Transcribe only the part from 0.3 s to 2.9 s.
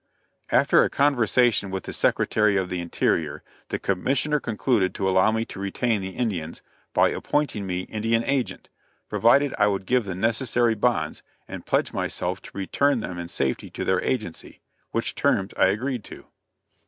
After a conversation with the Secretary of the